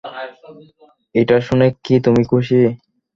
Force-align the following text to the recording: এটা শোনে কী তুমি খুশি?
এটা 1.15 1.35
শোনে 1.39 1.67
কী 1.83 1.95
তুমি 2.05 2.21
খুশি? 2.31 2.59